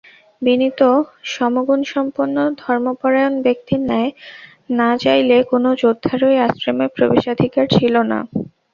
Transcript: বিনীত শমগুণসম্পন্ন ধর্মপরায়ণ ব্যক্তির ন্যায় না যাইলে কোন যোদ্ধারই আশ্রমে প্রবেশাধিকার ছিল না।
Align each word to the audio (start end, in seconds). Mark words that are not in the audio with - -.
বিনীত 0.41 0.81
শমগুণসম্পন্ন 1.31 2.35
ধর্মপরায়ণ 2.61 3.33
ব্যক্তির 3.45 3.81
ন্যায় 3.83 4.11
না 4.77 4.89
যাইলে 5.03 5.37
কোন 5.49 5.63
যোদ্ধারই 5.81 6.37
আশ্রমে 6.47 6.87
প্রবেশাধিকার 6.95 7.65
ছিল 7.75 7.95
না। 8.11 8.19